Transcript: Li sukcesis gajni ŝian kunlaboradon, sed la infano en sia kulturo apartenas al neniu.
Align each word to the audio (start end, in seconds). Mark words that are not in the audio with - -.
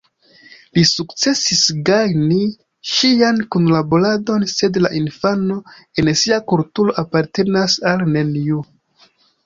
Li 0.77 0.83
sukcesis 0.91 1.61
gajni 1.89 2.39
ŝian 2.93 3.39
kunlaboradon, 3.57 4.49
sed 4.55 4.83
la 4.87 4.93
infano 5.03 5.61
en 6.05 6.13
sia 6.25 6.45
kulturo 6.55 7.01
apartenas 7.07 7.81
al 7.95 8.07
neniu. 8.19 8.69